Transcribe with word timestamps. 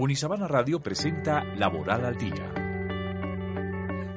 Unisabana 0.00 0.48
Radio 0.48 0.80
presenta 0.80 1.44
Laboral 1.56 2.06
al 2.06 2.16
Día. 2.16 2.54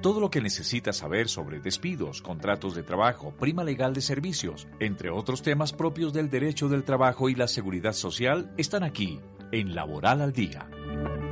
Todo 0.02 0.22
lo 0.22 0.30
que 0.30 0.40
necesitas 0.40 0.96
saber 0.96 1.28
sobre 1.28 1.60
despidos, 1.60 2.22
contratos 2.22 2.74
de 2.74 2.84
trabajo, 2.84 3.34
prima 3.38 3.66
legal 3.66 3.94
de 3.94 4.00
servicios, 4.00 4.66
entre 4.80 5.10
otros 5.10 5.41
temas 5.41 5.74
propios 5.74 6.14
del 6.14 6.30
derecho 6.30 6.70
del 6.70 6.86
trabajo 6.86 7.27
y 7.27 7.36
la 7.36 7.50
seguridad 7.50 7.91
social, 7.91 8.54
están 8.55 8.84
aquí, 8.84 9.20
en 9.52 9.76
Laboral 9.76 10.22
al 10.22 10.32
Día. 10.32 10.70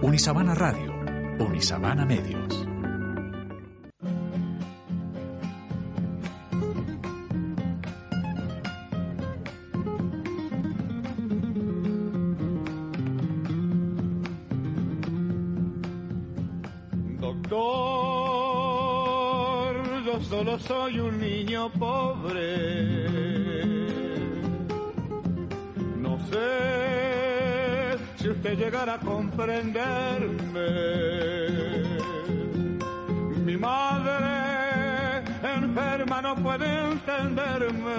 Unisabana 0.02 0.54
Radio, 0.54 0.96
Unisabana 1.40 2.06
Medios. 2.06 2.71
Niño 21.62 21.70
pobre. 21.78 23.66
No 25.98 26.18
sé 26.30 27.98
si 28.18 28.30
usted 28.30 28.58
llegará 28.58 28.96
a 28.96 29.00
comprenderme. 29.00 30.70
Mi 33.46 33.58
madre 33.58 35.24
enferma 35.44 36.22
no 36.22 36.36
puede 36.36 36.92
entenderme. 36.92 37.96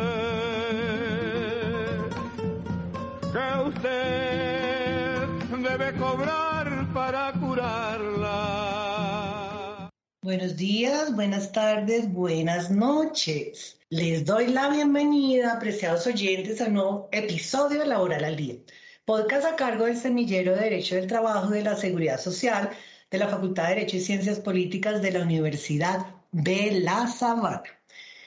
Que 3.33 3.69
usted 3.69 5.29
debe 5.69 5.93
cobrar 5.95 6.87
para 6.93 7.33
curarla. 7.33 8.22
Buenos 10.25 10.57
días, 10.57 11.13
buenas 11.17 11.51
tardes, 11.51 12.13
buenas 12.13 12.71
noches. 12.71 13.81
Les 13.89 14.25
doy 14.25 14.47
la 14.47 14.69
bienvenida, 14.69 15.55
apreciados 15.55 16.07
oyentes, 16.07 16.61
a 16.61 16.67
un 16.67 16.75
nuevo 16.75 17.09
episodio 17.11 17.81
de 17.81 17.87
Laboral 17.87 18.25
al 18.25 18.37
Día, 18.37 18.55
podcast 19.05 19.45
a 19.45 19.57
cargo 19.57 19.87
del 19.87 19.97
Semillero 19.97 20.55
de 20.55 20.61
Derecho 20.61 20.95
del 20.95 21.09
Trabajo 21.09 21.51
de 21.51 21.65
la 21.65 21.75
Seguridad 21.75 22.21
Social 22.21 22.71
de 23.11 23.19
la 23.19 23.27
Facultad 23.27 23.65
de 23.65 23.75
Derecho 23.75 23.97
y 23.97 24.01
Ciencias 24.01 24.39
Políticas 24.39 25.03
de 25.03 25.11
la 25.11 25.23
Universidad 25.23 26.07
de 26.31 26.71
La 26.71 27.09
Sabana. 27.09 27.65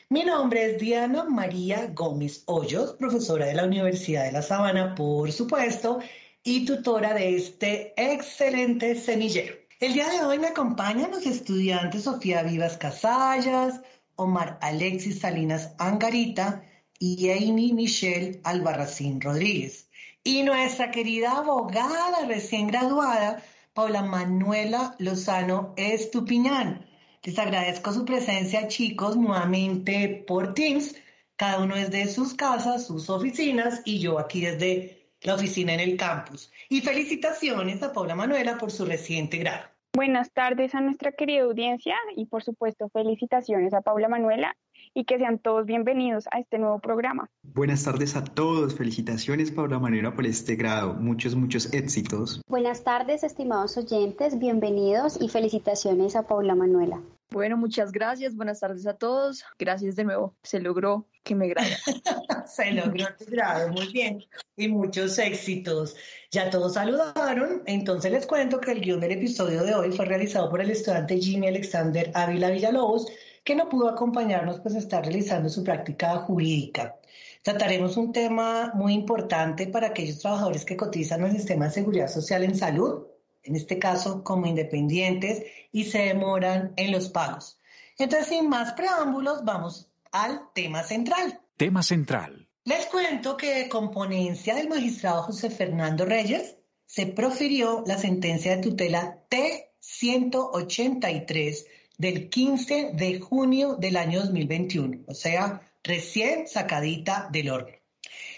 Mi 0.10 0.24
nombre 0.26 0.72
es 0.72 0.78
Diana 0.78 1.24
María 1.24 1.90
Gómez 1.94 2.44
Hoyos, 2.48 2.92
profesora 3.00 3.46
de 3.46 3.54
la 3.54 3.64
Universidad 3.64 4.26
de 4.26 4.34
La 4.34 4.42
Sabana, 4.42 4.96
por 4.96 5.32
supuesto, 5.32 6.00
y 6.44 6.66
tutora 6.66 7.14
de 7.14 7.38
este 7.38 7.94
excelente 7.96 8.96
semillero. 8.96 9.65
El 9.82 9.94
día 9.94 10.08
de 10.08 10.24
hoy 10.24 10.40
me 10.40 10.48
acompañan 10.48 11.12
los 11.12 11.26
estudiantes 11.26 12.04
Sofía 12.04 12.44
Vivas 12.44 12.78
Casallas, 12.78 13.82
Omar 14.16 14.58
Alexis 14.62 15.20
Salinas 15.20 15.74
Angarita 15.78 16.64
y 16.98 17.30
Amy 17.30 17.74
Michelle 17.74 18.40
Albarracín 18.46 19.20
Rodríguez. 19.20 19.90
Y 20.24 20.44
nuestra 20.44 20.92
querida 20.92 21.40
abogada 21.40 22.26
recién 22.26 22.68
graduada, 22.68 23.44
Paula 23.74 24.02
Manuela 24.02 24.96
Lozano 24.98 25.74
Estupiñán. 25.76 26.86
Les 27.24 27.38
agradezco 27.38 27.92
su 27.92 28.06
presencia, 28.06 28.70
chicos, 28.70 29.18
nuevamente 29.18 30.24
por 30.26 30.54
Teams, 30.54 30.96
cada 31.36 31.60
uno 31.60 31.76
desde 31.76 32.08
sus 32.08 32.34
casas, 32.34 32.88
sus 32.88 33.10
oficinas 33.10 33.82
y 33.84 34.00
yo 34.00 34.20
aquí 34.20 34.40
desde 34.40 35.05
la 35.26 35.36
oficina 35.36 35.74
en 35.74 35.80
el 35.80 35.98
campus. 35.98 36.52
Y 36.70 36.82
felicitaciones 36.82 37.82
a 37.84 37.92
Paula 37.92 38.16
Manuela 38.16 38.58
por 38.58 38.72
su 38.72 38.86
reciente 38.86 39.38
grado. 39.38 39.66
Buenas 39.96 40.32
tardes 40.34 40.76
a 40.76 40.82
nuestra 40.82 41.14
querida 41.14 41.44
audiencia 41.44 41.96
y 42.18 42.26
por 42.26 42.44
supuesto 42.44 42.90
felicitaciones 42.90 43.74
a 43.74 43.82
Paula 43.82 44.10
Manuela 44.10 44.56
y 44.94 45.06
que 45.06 45.18
sean 45.18 45.40
todos 45.40 45.66
bienvenidos 45.66 46.26
a 46.32 46.40
este 46.40 46.60
nuevo 46.60 46.80
programa. 46.80 47.30
Buenas 47.44 47.86
tardes 47.86 48.18
a 48.18 48.24
todos, 48.24 48.76
felicitaciones 48.76 49.52
Paula 49.52 49.80
Manuela 49.80 50.14
por 50.14 50.26
este 50.26 50.56
grado, 50.56 50.96
muchos, 50.96 51.36
muchos 51.36 51.74
éxitos. 51.74 52.42
Buenas 52.48 52.84
tardes 52.84 53.24
estimados 53.24 53.78
oyentes, 53.78 54.38
bienvenidos 54.38 55.18
y 55.22 55.30
felicitaciones 55.30 56.18
a 56.18 56.28
Paula 56.28 56.56
Manuela. 56.56 57.00
Bueno, 57.32 57.58
muchas 57.58 57.92
gracias, 57.92 58.36
buenas 58.36 58.60
tardes 58.60 58.86
a 58.88 58.96
todos, 58.96 59.44
gracias 59.58 59.96
de 59.96 60.04
nuevo, 60.06 60.36
se 60.44 60.60
logró 60.60 61.08
que 61.24 61.36
me 61.36 61.48
grade. 61.48 61.76
Se 62.46 62.72
logró 62.72 63.08
tu 63.18 63.26
grado, 63.26 63.70
muy 63.70 63.92
bien. 63.92 64.24
Y 64.56 64.68
muchos 64.68 65.18
éxitos. 65.18 65.96
Ya 66.30 66.52
todos 66.52 66.76
saludaron, 66.76 67.64
entonces 67.66 68.12
les 68.12 68.28
cuento 68.28 68.62
que 68.62 68.72
el 68.72 68.82
guion 68.82 69.00
del 69.00 69.14
episodio 69.14 69.64
de 69.64 69.74
hoy 69.74 69.92
fue 69.92 70.06
realizado 70.06 70.50
por 70.50 70.62
el 70.62 70.70
estudiante 70.70 71.18
Jimmy 71.18 71.48
Alexander 71.48 72.12
Ávila 72.14 72.52
Villalobos, 72.52 73.08
que 73.44 73.56
no 73.56 73.68
pudo 73.68 73.90
acompañarnos 73.90 74.60
pues 74.60 74.76
está 74.76 75.02
realizando 75.02 75.50
su 75.50 75.64
práctica 75.64 76.16
jurídica. 76.18 76.96
Trataremos 77.42 77.98
un 77.98 78.12
tema 78.12 78.72
muy 78.74 78.94
importante 78.94 79.68
para 79.68 79.88
aquellos 79.88 80.20
trabajadores 80.20 80.66
que 80.66 80.78
cotizan 80.78 81.24
el 81.24 81.32
sistema 81.32 81.66
de 81.66 81.72
seguridad 81.72 82.08
social 82.08 82.44
en 82.44 82.56
salud, 82.56 83.06
en 83.46 83.56
este 83.56 83.80
caso 83.80 84.24
como 84.24 84.48
independientes, 84.48 85.44
y 85.72 85.86
se 85.86 86.00
demoran 86.00 86.74
en 86.76 86.92
los 86.92 87.10
pagos. 87.10 87.58
Entonces, 87.98 88.28
sin 88.28 88.50
más 88.50 88.74
preámbulos, 88.74 89.46
vamos 89.46 89.88
al 90.12 90.42
tema 90.54 90.84
central. 90.84 91.40
Tema 91.58 91.84
central. 91.84 92.50
Les 92.66 92.86
cuento 92.88 93.38
que 93.38 93.70
con 93.70 93.92
ponencia 93.92 94.56
del 94.56 94.68
magistrado 94.68 95.24
José 95.24 95.50
Fernando 95.50 96.04
Reyes 96.06 96.58
se 96.86 97.06
profirió 97.06 97.86
la 97.86 97.98
sentencia 97.98 98.56
de 98.56 98.64
tutela 98.64 99.20
T-183 99.30 101.66
del 101.98 102.30
15 102.30 102.92
de 102.94 103.20
junio 103.20 103.76
del 103.76 103.98
año 103.98 104.22
2021, 104.22 105.04
o 105.08 105.14
sea, 105.14 105.62
recién 105.84 106.48
sacadita 106.48 107.28
del 107.32 107.52
horno. 107.52 107.76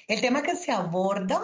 El 0.07 0.21
tema 0.21 0.41
que 0.43 0.55
se 0.55 0.71
aborda 0.71 1.41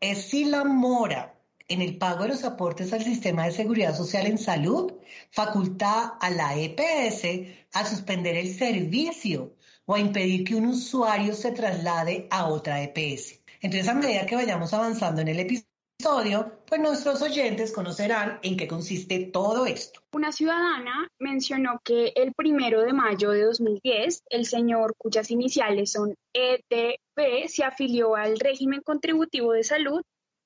es 0.00 0.26
si 0.26 0.44
la 0.44 0.64
mora 0.64 1.31
en 1.72 1.82
el 1.82 1.96
pago 1.96 2.22
de 2.22 2.30
los 2.30 2.44
aportes 2.44 2.92
al 2.92 3.02
sistema 3.02 3.44
de 3.44 3.52
seguridad 3.52 3.96
social 3.96 4.26
en 4.26 4.38
salud 4.38 4.92
faculta 5.30 6.18
a 6.20 6.30
la 6.30 6.56
EPS 6.56 7.24
a 7.72 7.86
suspender 7.86 8.36
el 8.36 8.54
servicio 8.54 9.56
o 9.86 9.94
a 9.94 10.00
impedir 10.00 10.44
que 10.44 10.54
un 10.54 10.66
usuario 10.66 11.34
se 11.34 11.52
traslade 11.52 12.28
a 12.30 12.46
otra 12.46 12.82
EPS. 12.82 13.40
Entonces, 13.60 13.88
a 13.88 13.94
medida 13.94 14.26
que 14.26 14.36
vayamos 14.36 14.72
avanzando 14.74 15.22
en 15.22 15.28
el 15.28 15.40
episodio, 15.40 16.62
pues 16.66 16.80
nuestros 16.80 17.22
oyentes 17.22 17.72
conocerán 17.72 18.38
en 18.42 18.56
qué 18.56 18.66
consiste 18.66 19.30
todo 19.32 19.66
esto. 19.66 20.00
Una 20.12 20.32
ciudadana 20.32 21.08
mencionó 21.18 21.80
que 21.84 22.12
el 22.16 22.32
primero 22.34 22.82
de 22.82 22.92
mayo 22.92 23.30
de 23.30 23.44
2010, 23.44 24.24
el 24.30 24.46
señor 24.46 24.94
cuyas 24.98 25.30
iniciales 25.30 25.92
son 25.92 26.14
ETP 26.32 27.48
se 27.48 27.64
afilió 27.64 28.16
al 28.16 28.38
régimen 28.38 28.80
contributivo 28.80 29.52
de 29.52 29.64
salud 29.64 30.02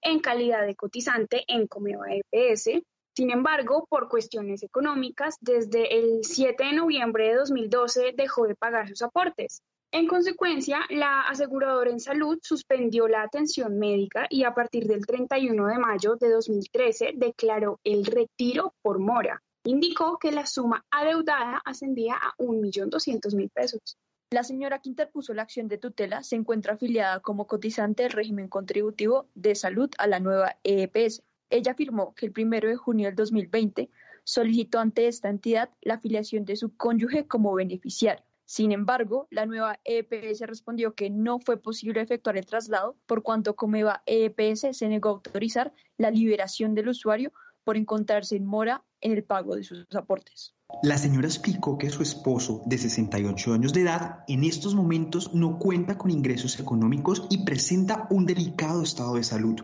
en 0.07 0.21
calidad 0.21 0.65
de 0.65 0.77
cotizante 0.77 1.45
en 1.49 1.67
Comeva 1.67 2.07
EPS. 2.09 2.81
Sin 3.15 3.31
embargo, 3.31 3.87
por 3.89 4.09
cuestiones 4.09 4.63
económicas, 4.63 5.37
desde 5.41 5.99
el 5.99 6.23
7 6.23 6.63
de 6.63 6.73
noviembre 6.75 7.29
de 7.29 7.35
2012 7.35 8.13
dejó 8.17 8.47
de 8.47 8.55
pagar 8.55 8.89
sus 8.89 9.03
aportes. 9.03 9.63
En 9.91 10.07
consecuencia, 10.07 10.81
la 10.91 11.23
aseguradora 11.23 11.91
en 11.91 11.99
salud 11.99 12.39
suspendió 12.41 13.09
la 13.09 13.23
atención 13.23 13.79
médica 13.79 14.27
y 14.31 14.45
a 14.45 14.55
partir 14.55 14.87
del 14.87 15.05
31 15.05 15.67
de 15.67 15.79
mayo 15.79 16.15
de 16.17 16.31
2013 16.31 17.15
declaró 17.17 17.81
el 17.83 18.05
retiro 18.07 18.75
por 18.83 19.01
mora. 19.01 19.43
Indicó 19.65 20.19
que 20.19 20.31
la 20.31 20.47
suma 20.47 20.85
adeudada 20.91 21.61
ascendía 21.65 22.15
a 22.15 22.35
1.200.000 22.39 23.51
pesos. 23.53 23.97
La 24.37 24.45
señora 24.45 24.81
que 24.81 24.91
interpuso 24.91 25.33
la 25.33 25.41
acción 25.41 25.67
de 25.67 25.79
tutela 25.79 26.23
se 26.23 26.37
encuentra 26.37 26.75
afiliada 26.75 27.21
como 27.21 27.47
cotizante 27.47 28.03
del 28.03 28.13
régimen 28.13 28.49
contributivo 28.49 29.31
de 29.35 29.55
salud 29.55 29.89
a 29.97 30.07
la 30.07 30.21
nueva 30.21 30.59
EPS. 30.63 31.23
Ella 31.49 31.73
afirmó 31.73 32.15
que 32.15 32.27
el 32.27 32.35
1 32.37 32.69
de 32.69 32.77
junio 32.77 33.07
del 33.07 33.15
2020 33.15 33.89
solicitó 34.25 34.79
ante 34.79 35.09
esta 35.09 35.31
entidad 35.31 35.71
la 35.81 35.95
afiliación 35.95 36.45
de 36.45 36.57
su 36.57 36.77
cónyuge 36.77 37.27
como 37.27 37.55
beneficiario. 37.55 38.27
Sin 38.45 38.73
embargo, 38.73 39.27
la 39.31 39.47
nueva 39.47 39.81
EPS 39.85 40.41
respondió 40.41 40.95
que 40.95 41.09
no 41.09 41.39
fue 41.39 41.57
posible 41.57 42.03
efectuar 42.03 42.37
el 42.37 42.45
traslado 42.45 42.95
por 43.07 43.23
cuanto 43.23 43.57
Comeva 43.57 44.03
EPS 44.05 44.77
se 44.77 44.89
negó 44.89 45.09
a 45.09 45.13
autorizar 45.13 45.73
la 45.97 46.11
liberación 46.11 46.75
del 46.75 46.91
usuario 46.91 47.33
por 47.65 47.79
encontrarse 47.79 48.37
en 48.37 48.45
mora 48.45 48.85
en 49.07 49.13
el 49.13 49.25
pago 49.25 49.55
de 49.55 49.63
sus 49.63 49.87
aportes. 49.95 50.55
La 50.83 50.99
señora 50.99 51.29
explicó 51.29 51.79
que 51.79 51.91
su 51.91 52.03
esposo, 52.03 52.63
de 52.67 52.77
68 52.77 53.53
años 53.55 53.73
de 53.73 53.83
edad, 53.83 54.25
en 54.27 54.43
estos 54.43 54.75
momentos 54.75 55.33
no 55.33 55.59
cuenta 55.59 55.97
con 55.97 56.11
ingresos 56.11 56.59
económicos 56.59 57.27
y 57.31 57.45
presenta 57.45 58.09
un 58.11 58.27
delicado 58.27 58.83
estado 58.83 59.15
de 59.15 59.23
salud. 59.23 59.61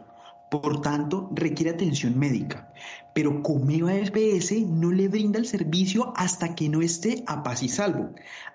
Por 0.52 0.82
tanto, 0.82 1.30
requiere 1.32 1.70
atención 1.70 2.18
médica. 2.18 2.70
Pero 3.14 3.42
Comeva 3.42 3.94
EPS 3.94 4.52
no 4.66 4.92
le 4.92 5.08
brinda 5.08 5.38
el 5.38 5.46
servicio 5.46 6.12
hasta 6.14 6.54
que 6.54 6.68
no 6.68 6.82
esté 6.82 7.24
a 7.26 7.42
paz 7.42 7.62
y 7.62 7.70
salvo. 7.70 8.10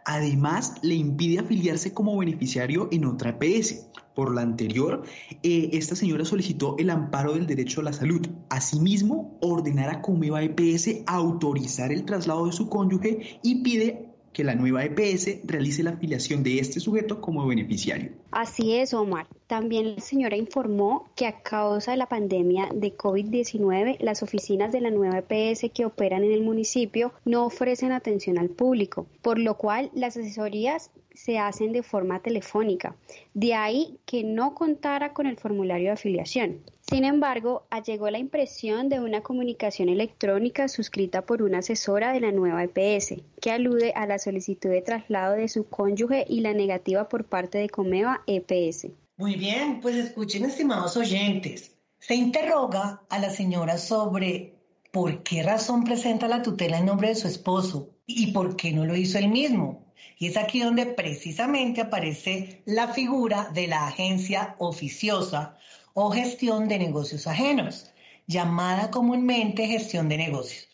Además, 0.05 0.75
le 0.83 0.93
impide 0.93 1.39
afiliarse 1.39 1.95
como 1.95 2.15
beneficiario 2.15 2.87
en 2.91 3.05
otra 3.05 3.31
EPS. 3.31 3.87
Por 4.13 4.31
lo 4.31 4.39
anterior, 4.41 5.05
eh, 5.41 5.71
esta 5.73 5.95
señora 5.95 6.23
solicitó 6.23 6.75
el 6.77 6.91
amparo 6.91 7.33
del 7.33 7.47
derecho 7.47 7.81
a 7.81 7.85
la 7.85 7.93
salud. 7.93 8.27
Asimismo, 8.49 9.35
ordenar 9.41 9.89
a 9.89 10.03
Comeva 10.03 10.43
EPS 10.43 11.01
autorizar 11.07 11.91
el 11.91 12.05
traslado 12.05 12.45
de 12.45 12.51
su 12.51 12.69
cónyuge 12.69 13.39
y 13.41 13.63
pide 13.63 14.06
que 14.37 14.43
la 14.43 14.53
nueva 14.53 14.85
EPS 14.85 15.39
realice 15.45 15.81
la 15.81 15.89
afiliación 15.89 16.43
de 16.43 16.59
este 16.59 16.79
sujeto 16.79 17.21
como 17.21 17.47
beneficiario. 17.47 18.11
Así 18.29 18.75
es, 18.75 18.93
Omar. 18.93 19.25
También 19.47 19.95
la 19.95 19.99
señora 19.99 20.37
informó 20.37 21.09
que 21.15 21.25
a 21.25 21.41
causa 21.41 21.89
de 21.89 21.97
la 21.97 22.05
pandemia 22.05 22.69
de 22.71 22.95
COVID-19, 22.95 23.97
las 23.99 24.21
oficinas 24.21 24.71
de 24.71 24.81
la 24.81 24.91
nueva 24.91 25.23
EPS 25.27 25.71
que 25.73 25.85
operan 25.85 26.23
en 26.23 26.33
el 26.33 26.43
municipio 26.43 27.13
no 27.25 27.47
ofrecen 27.47 27.91
atención 27.91 28.37
al 28.37 28.49
público, 28.49 29.07
por 29.23 29.39
lo 29.39 29.57
cual 29.57 29.89
las 29.95 30.17
asesorías 30.17 30.91
se 31.15 31.39
hacen 31.39 31.71
de 31.71 31.81
forma 31.81 32.21
telefónica. 32.21 32.95
De 33.33 33.55
ahí 33.55 33.97
que 34.05 34.23
no 34.23 34.53
contara 34.53 35.13
con 35.13 35.25
el 35.25 35.37
formulario 35.37 35.87
de 35.87 35.93
afiliación. 35.93 36.59
Sin 36.89 37.03
embargo, 37.03 37.67
allegó 37.69 38.09
la 38.09 38.17
impresión 38.17 38.87
de 38.87 39.01
una 39.01 39.21
comunicación 39.21 39.89
electrónica 39.89 40.69
suscrita 40.69 41.25
por 41.25 41.41
una 41.41 41.59
asesora 41.59 42.13
de 42.13 42.21
la 42.21 42.31
nueva 42.31 42.63
EPS, 42.63 43.15
que 43.41 43.51
alude 43.51 43.91
a 43.93 44.07
la 44.07 44.19
solicitud 44.19 44.69
de 44.69 44.81
traslado 44.81 45.33
de 45.33 45.49
su 45.49 45.67
cónyuge 45.67 46.25
y 46.29 46.39
la 46.39 46.53
negativa 46.53 47.09
por 47.09 47.25
parte 47.25 47.57
de 47.57 47.69
Comeva 47.69 48.23
EPS. 48.25 48.87
Muy 49.17 49.35
bien, 49.35 49.81
pues 49.81 49.97
escuchen, 49.97 50.45
estimados 50.45 50.95
oyentes. 50.95 51.75
Se 51.99 52.15
interroga 52.15 53.01
a 53.09 53.19
la 53.19 53.31
señora 53.31 53.77
sobre 53.77 54.53
por 54.91 55.23
qué 55.23 55.43
razón 55.43 55.83
presenta 55.83 56.29
la 56.29 56.41
tutela 56.41 56.77
en 56.77 56.85
nombre 56.85 57.09
de 57.09 57.15
su 57.15 57.27
esposo 57.27 57.89
y 58.05 58.31
por 58.31 58.55
qué 58.55 58.71
no 58.71 58.85
lo 58.85 58.95
hizo 58.95 59.17
él 59.17 59.27
mismo. 59.27 59.85
Y 60.17 60.27
es 60.27 60.37
aquí 60.37 60.61
donde 60.61 60.85
precisamente 60.85 61.81
aparece 61.81 62.61
la 62.65 62.87
figura 62.87 63.49
de 63.53 63.67
la 63.67 63.87
agencia 63.87 64.55
oficiosa 64.57 65.57
o 65.99 66.11
gestión 66.11 66.67
de 66.67 66.77
negocios 66.77 67.25
ajenos, 67.25 67.91
llamada 68.27 68.91
comúnmente 68.91 69.65
gestión 69.65 70.07
de 70.09 70.17
negocios. 70.17 70.67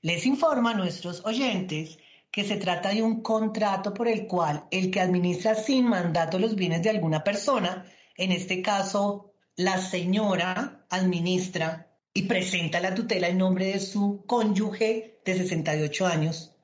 Les 0.00 0.24
informa 0.24 0.70
a 0.70 0.74
nuestros 0.74 1.22
oyentes 1.26 1.98
que 2.30 2.44
se 2.44 2.56
trata 2.56 2.88
de 2.88 3.02
un 3.02 3.20
contrato 3.20 3.92
por 3.92 4.08
el 4.08 4.26
cual 4.26 4.64
el 4.70 4.90
que 4.90 5.02
administra 5.02 5.54
sin 5.54 5.84
mandato 5.84 6.38
los 6.38 6.54
bienes 6.54 6.82
de 6.82 6.88
alguna 6.88 7.22
persona, 7.22 7.84
en 8.16 8.32
este 8.32 8.62
caso 8.62 9.34
la 9.54 9.76
señora, 9.76 10.86
administra 10.88 11.90
y 12.14 12.22
presenta 12.22 12.80
la 12.80 12.94
tutela 12.94 13.28
en 13.28 13.36
nombre 13.36 13.66
de 13.66 13.80
su 13.80 14.24
cónyuge 14.26 15.20
de 15.26 15.36
68 15.36 16.06
años 16.06 16.56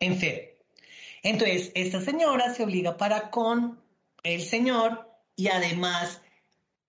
enfermo. 0.00 0.48
Entonces, 1.22 1.70
esta 1.76 2.00
señora 2.00 2.52
se 2.52 2.64
obliga 2.64 2.96
para 2.96 3.30
con 3.30 3.80
el 4.24 4.42
señor 4.42 5.08
y 5.36 5.46
además 5.48 6.20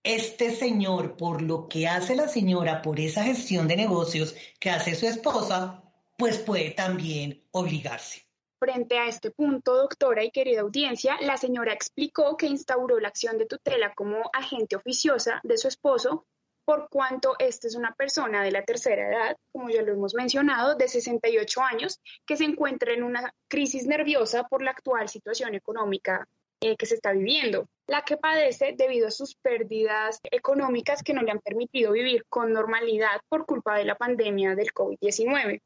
este 0.06 0.52
señor, 0.52 1.18
por 1.18 1.42
lo 1.42 1.68
que 1.68 1.88
hace 1.88 2.16
la 2.16 2.28
señora, 2.28 2.84
por 2.84 3.00
esa 3.00 3.24
gestión 3.24 3.68
de 3.68 3.76
negocios 3.76 4.36
que 4.60 4.70
hace 4.70 4.94
su 4.94 5.08
esposa, 5.08 5.84
pues 6.16 6.38
puede 6.38 6.72
también 6.72 7.44
obligarse. 7.52 8.22
Frente 8.60 9.00
a 9.00 9.08
este 9.08 9.32
punto, 9.32 9.76
doctora 9.76 10.24
y 10.24 10.30
querida 10.30 10.62
audiencia, 10.62 11.18
la 11.22 11.38
señora 11.38 11.74
explicó 11.74 12.38
que 12.38 12.46
instauró 12.46 13.00
la 13.00 13.08
acción 13.08 13.38
de 13.40 13.48
tutela 13.48 13.94
como 13.96 14.30
agente 14.32 14.76
oficiosa 14.76 15.42
de 15.44 15.58
su 15.58 15.68
esposo, 15.68 16.26
por 16.66 16.88
cuanto 16.90 17.36
esta 17.40 17.68
es 17.68 17.76
una 17.76 17.94
persona 17.94 18.44
de 18.44 18.52
la 18.52 18.64
tercera 18.64 19.08
edad, 19.10 19.38
como 19.52 19.70
ya 19.70 19.82
lo 19.82 19.94
hemos 19.94 20.14
mencionado, 20.14 20.76
de 20.76 20.88
68 20.88 21.62
años, 21.62 22.00
que 22.26 22.38
se 22.38 22.44
encuentra 22.44 22.94
en 22.94 23.04
una 23.04 23.34
crisis 23.48 23.88
nerviosa 23.88 24.44
por 24.44 24.62
la 24.62 24.72
actual 24.72 25.10
situación 25.10 25.56
económica 25.56 26.28
eh, 26.62 26.76
que 26.78 26.86
se 26.86 26.96
está 26.96 27.12
viviendo, 27.12 27.68
la 27.88 28.02
que 28.02 28.18
padece 28.18 28.74
debido 28.78 29.08
a 29.08 29.12
sus 29.12 29.36
pérdidas 29.36 30.20
económicas 30.24 31.04
que 31.04 31.14
no 31.14 31.22
le 31.22 31.32
han 31.32 31.40
permitido 31.40 31.92
vivir 31.92 32.26
con 32.28 32.52
normalidad 32.52 33.22
por 33.30 33.46
culpa 33.46 33.78
de 33.78 33.86
la 33.86 33.96
pandemia 33.96 34.56
del 34.56 34.74
COVID-19. 34.74 35.62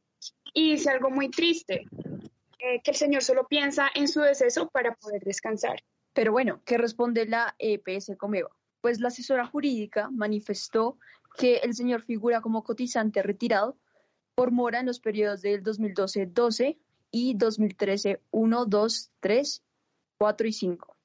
Y 0.53 0.71
dice 0.71 0.89
algo 0.89 1.09
muy 1.09 1.29
triste, 1.29 1.85
eh, 2.59 2.81
que 2.83 2.91
el 2.91 2.97
señor 2.97 3.23
solo 3.23 3.47
piensa 3.47 3.89
en 3.93 4.07
su 4.07 4.21
deceso 4.21 4.69
para 4.69 4.95
poder 4.95 5.23
descansar. 5.23 5.81
Pero 6.13 6.31
bueno, 6.31 6.61
¿qué 6.65 6.77
responde 6.77 7.25
la 7.25 7.55
EPS 7.57 8.17
Comeva? 8.17 8.49
Pues 8.81 8.99
la 8.99 9.07
asesora 9.09 9.45
jurídica 9.45 10.09
manifestó 10.11 10.97
que 11.37 11.57
el 11.57 11.73
señor 11.73 12.01
figura 12.01 12.41
como 12.41 12.63
cotizante 12.63 13.21
retirado 13.23 13.77
por 14.35 14.51
mora 14.51 14.79
en 14.79 14.87
los 14.87 14.99
periodos 14.99 15.41
del 15.41 15.63
2012-12 15.63 16.77
y 17.11 17.35
2013-1, 17.35 18.65
2, 18.65 19.11
3 19.19 19.63
4 20.17 20.47
y 20.47 20.53
5. 20.53 20.98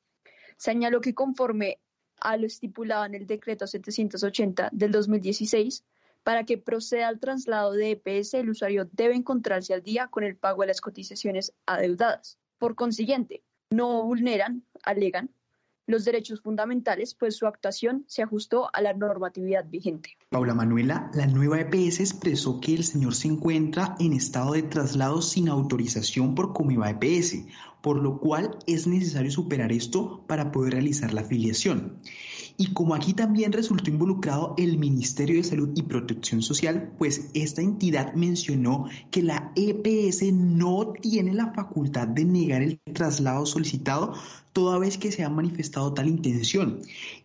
Señaló 0.57 1.01
que 1.01 1.15
conforme 1.15 1.79
a 2.21 2.37
lo 2.37 2.47
estipulado 2.47 3.05
en 3.05 3.15
el 3.15 3.27
decreto 3.27 3.67
780 3.67 4.71
del 4.73 4.93
2016, 4.93 5.85
para 6.23 6.45
que 6.45 6.57
proceda 6.57 7.09
al 7.09 7.21
traslado 7.21 7.73
de 7.73 7.91
EPS, 8.03 8.35
el 8.35 8.51
usuario 8.51 8.89
debe 8.93 9.15
encontrarse 9.15 9.75
al 9.75 9.83
día 9.83 10.09
con 10.09 10.25
el 10.25 10.37
pago 10.37 10.63
de 10.63 10.69
las 10.69 10.81
cotizaciones 10.81 11.53
adeudadas. 11.67 12.39
Por 12.59 12.75
consiguiente, 12.75 13.43
no 13.69 14.05
vulneran, 14.05 14.65
alegan, 14.83 15.31
los 15.87 16.05
derechos 16.05 16.41
fundamentales, 16.41 17.15
pues 17.15 17.37
su 17.37 17.47
actuación 17.47 18.05
se 18.07 18.23
ajustó 18.23 18.71
a 18.73 18.81
la 18.81 18.95
normatividad 18.95 19.65
vigente. 19.69 20.17
Paula 20.31 20.55
Manuela, 20.55 21.11
la 21.15 21.27
nueva 21.27 21.61
EPS 21.61 22.01
expresó 22.01 22.61
que 22.61 22.75
el 22.75 22.85
señor 22.85 23.15
se 23.15 23.29
encuentra 23.29 23.95
en 23.99 24.13
estado 24.13 24.53
de 24.53 24.63
traslado 24.63 25.21
sin 25.23 25.49
autorización 25.49 26.35
por 26.35 26.53
Comeva 26.53 26.91
EPS, 26.91 27.45
por 27.83 28.03
lo 28.03 28.19
cual 28.19 28.59
es 28.67 28.87
necesario 28.87 29.31
superar 29.31 29.73
esto 29.73 30.25
para 30.27 30.53
poder 30.53 30.73
realizar 30.75 31.13
la 31.13 31.21
afiliación. 31.21 32.01
Y 32.57 32.73
como 32.73 32.95
aquí 32.95 33.15
también 33.15 33.53
resultó 33.53 33.91
involucrado 33.91 34.55
el 34.57 34.79
Ministerio 34.79 35.37
de 35.37 35.43
Salud 35.43 35.71
y 35.75 35.83
Protección 35.83 36.41
Social, 36.41 36.93
pues 36.99 37.31
esta 37.35 37.63
entidad 37.63 38.15
mencionó 38.15 38.87
que 39.11 39.23
la 39.23 39.53
EPS 39.57 40.33
no 40.33 40.93
tiene 41.01 41.35
la 41.35 41.53
facultad 41.53 42.07
de 42.07 42.25
negar 42.25 42.63
el 42.63 42.79
traslado 42.93 43.45
solicitado 43.45 44.15
toda 44.53 44.79
vez 44.79 44.99
que 44.99 45.11
se 45.11 45.25
ha 45.25 45.29
manifestado 45.29 45.93
tal 45.95 46.09
intención. 46.09 46.79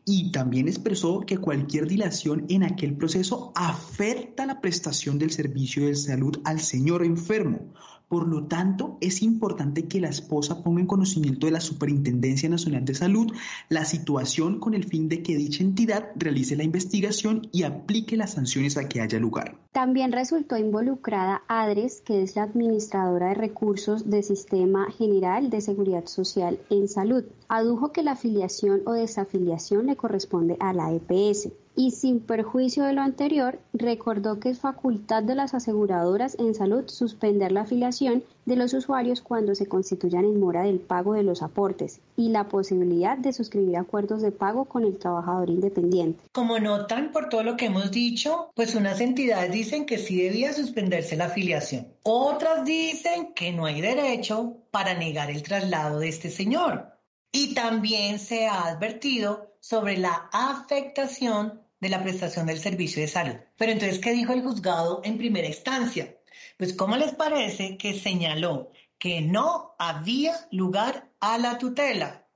Y 0.03 0.31
también 0.31 0.67
expresó 0.67 1.19
que 1.19 1.37
cualquier 1.37 1.87
dilación 1.87 2.45
en 2.49 2.63
aquel 2.63 2.95
proceso 2.95 3.51
afecta 3.55 4.47
la 4.47 4.61
prestación 4.61 5.19
del 5.19 5.29
servicio 5.29 5.85
de 5.85 5.95
salud 5.95 6.41
al 6.43 6.59
señor 6.59 7.05
enfermo, 7.05 7.71
por 8.09 8.27
lo 8.27 8.45
tanto, 8.47 8.97
es 9.01 9.21
importante 9.21 9.87
que 9.87 10.01
la 10.01 10.09
esposa 10.09 10.63
ponga 10.63 10.81
en 10.81 10.87
conocimiento 10.87 11.45
de 11.45 11.53
la 11.53 11.61
Superintendencia 11.61 12.49
Nacional 12.49 12.83
de 12.83 12.95
Salud 12.95 13.31
la 13.69 13.85
situación 13.85 14.59
con 14.59 14.73
el 14.73 14.83
fin 14.83 15.07
de 15.09 15.21
que 15.21 15.37
dicha 15.37 15.63
entidad 15.63 16.09
realice 16.15 16.55
la 16.55 16.63
investigación 16.63 17.47
y 17.51 17.63
aplique 17.63 18.17
las 18.17 18.33
sanciones 18.33 18.77
a 18.77 18.89
que 18.89 19.01
haya 19.01 19.19
lugar. 19.19 19.59
También 19.71 20.11
resultó 20.11 20.57
involucrada 20.57 21.43
ADRES, 21.47 22.01
que 22.01 22.23
es 22.23 22.35
la 22.35 22.43
administradora 22.43 23.29
de 23.29 23.35
recursos 23.35 24.09
del 24.09 24.23
Sistema 24.23 24.89
General 24.91 25.51
de 25.51 25.61
Seguridad 25.61 26.07
Social 26.07 26.59
en 26.71 26.87
Salud. 26.87 27.23
Adujo 27.51 27.91
que 27.91 28.03
la 28.03 28.11
afiliación 28.11 28.83
o 28.85 28.91
desafiliación 28.91 29.87
le 29.87 29.95
corresponde 29.95 30.55
a 30.59 30.71
la 30.71 30.93
EPS 30.93 31.49
y 31.75 31.89
sin 31.91 32.19
perjuicio 32.19 32.83
de 32.83 32.93
lo 32.93 33.01
anterior, 33.01 33.57
recordó 33.73 34.39
que 34.39 34.49
es 34.49 34.59
facultad 34.59 35.23
de 35.23 35.33
las 35.33 35.55
aseguradoras 35.55 36.37
en 36.37 36.53
salud 36.53 36.83
suspender 36.87 37.51
la 37.51 37.61
afiliación 37.61 38.23
de 38.45 38.55
los 38.55 38.75
usuarios 38.75 39.21
cuando 39.21 39.55
se 39.55 39.65
constituyan 39.65 40.25
en 40.25 40.39
mora 40.39 40.61
del 40.61 40.79
pago 40.79 41.13
de 41.13 41.23
los 41.23 41.41
aportes 41.41 42.01
y 42.15 42.29
la 42.29 42.49
posibilidad 42.49 43.17
de 43.17 43.33
suscribir 43.33 43.77
acuerdos 43.77 44.21
de 44.21 44.31
pago 44.31 44.65
con 44.65 44.83
el 44.83 44.99
trabajador 44.99 45.49
independiente. 45.49 46.21
Como 46.31 46.59
notan 46.59 47.11
por 47.11 47.29
todo 47.29 47.41
lo 47.41 47.57
que 47.57 47.65
hemos 47.65 47.89
dicho, 47.89 48.51
pues 48.53 48.75
unas 48.75 49.01
entidades 49.01 49.51
dicen 49.51 49.87
que 49.87 49.97
sí 49.97 50.21
debía 50.21 50.53
suspenderse 50.53 51.15
la 51.15 51.25
afiliación. 51.25 51.87
Otras 52.03 52.63
dicen 52.63 53.33
que 53.33 53.51
no 53.51 53.65
hay 53.65 53.81
derecho 53.81 54.57
para 54.69 54.93
negar 54.93 55.31
el 55.31 55.41
traslado 55.41 55.97
de 55.97 56.09
este 56.09 56.29
señor. 56.29 56.98
Y 57.31 57.53
también 57.53 58.19
se 58.19 58.47
ha 58.47 58.65
advertido 58.65 59.55
sobre 59.59 59.97
la 59.97 60.29
afectación 60.31 61.61
de 61.79 61.89
la 61.89 62.01
prestación 62.03 62.47
del 62.47 62.59
servicio 62.59 63.01
de 63.01 63.07
salud. 63.07 63.35
Pero 63.57 63.71
entonces, 63.71 63.99
¿qué 63.99 64.11
dijo 64.11 64.33
el 64.33 64.41
juzgado 64.41 65.01
en 65.03 65.17
primera 65.17 65.47
instancia? 65.47 66.15
Pues, 66.57 66.73
¿cómo 66.73 66.97
les 66.97 67.13
parece 67.13 67.77
que 67.77 67.99
señaló 67.99 68.71
que 68.99 69.21
no 69.21 69.75
había 69.79 70.35
lugar 70.51 71.09
a 71.21 71.37
la 71.37 71.57
tutela. 71.57 72.27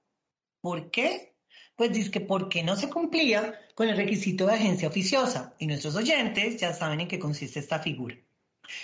¿Por 0.62 0.90
qué? 0.92 1.36
Pues 1.76 1.92
dice 1.92 2.10
que 2.10 2.22
porque 2.22 2.64
no 2.64 2.76
se 2.78 2.90
cumplía 2.90 3.60
con 3.76 3.90
el 3.90 3.98
requisito 3.98 4.46
de 4.46 4.54
agencia 4.54 4.88
oficiosa 4.88 5.56
y 5.60 5.68
nuestros 5.68 5.96
oyentes 5.96 6.60
ya 6.60 6.74
saben 6.74 7.02
en 7.02 7.08
qué 7.10 7.20
consiste 7.20 7.60
esta 7.60 7.80
figura. 7.80 8.16